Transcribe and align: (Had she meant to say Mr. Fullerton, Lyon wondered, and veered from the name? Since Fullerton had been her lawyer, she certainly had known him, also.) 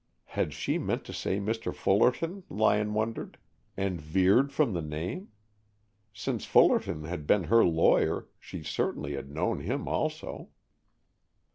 (Had 0.33 0.51
she 0.51 0.79
meant 0.79 1.05
to 1.05 1.13
say 1.13 1.37
Mr. 1.39 1.71
Fullerton, 1.71 2.41
Lyon 2.49 2.95
wondered, 2.95 3.37
and 3.77 4.01
veered 4.01 4.51
from 4.51 4.73
the 4.73 4.81
name? 4.81 5.29
Since 6.11 6.45
Fullerton 6.45 7.03
had 7.03 7.27
been 7.27 7.43
her 7.43 7.63
lawyer, 7.63 8.27
she 8.39 8.63
certainly 8.63 9.13
had 9.13 9.29
known 9.29 9.59
him, 9.59 9.87
also.) 9.87 10.49